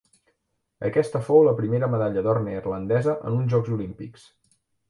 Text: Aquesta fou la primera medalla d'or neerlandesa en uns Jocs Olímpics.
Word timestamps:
Aquesta 0.87 1.21
fou 1.27 1.43
la 1.47 1.53
primera 1.59 1.91
medalla 1.97 2.25
d'or 2.29 2.41
neerlandesa 2.47 3.15
en 3.29 3.39
uns 3.43 3.55
Jocs 3.55 3.73
Olímpics. 3.77 4.29